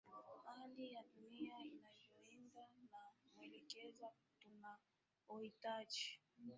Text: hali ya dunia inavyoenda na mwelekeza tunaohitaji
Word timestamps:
hali 0.45 0.91
ya 0.93 1.03
dunia 1.03 1.57
inavyoenda 1.59 2.61
na 2.91 3.01
mwelekeza 3.35 4.11
tunaohitaji 4.39 6.19